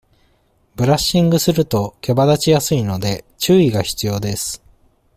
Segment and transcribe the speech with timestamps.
[0.73, 4.63] ブラッシングすると毛羽立ちやすいので、注意が必要です。